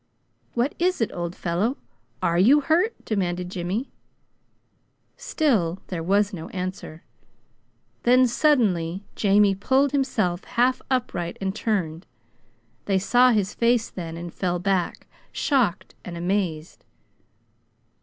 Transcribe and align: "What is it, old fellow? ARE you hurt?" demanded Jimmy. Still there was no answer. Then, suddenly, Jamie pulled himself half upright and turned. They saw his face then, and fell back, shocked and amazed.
"What 0.55 0.73
is 0.79 0.99
it, 0.99 1.11
old 1.13 1.35
fellow? 1.35 1.77
ARE 2.23 2.39
you 2.39 2.61
hurt?" 2.61 2.95
demanded 3.05 3.51
Jimmy. 3.51 3.91
Still 5.15 5.77
there 5.89 6.01
was 6.01 6.33
no 6.33 6.49
answer. 6.49 7.03
Then, 8.01 8.25
suddenly, 8.25 9.03
Jamie 9.15 9.53
pulled 9.53 9.91
himself 9.91 10.43
half 10.45 10.81
upright 10.89 11.37
and 11.39 11.53
turned. 11.55 12.07
They 12.85 12.97
saw 12.97 13.29
his 13.29 13.53
face 13.53 13.91
then, 13.91 14.17
and 14.17 14.33
fell 14.33 14.57
back, 14.57 15.05
shocked 15.31 15.93
and 16.03 16.17
amazed. 16.17 16.83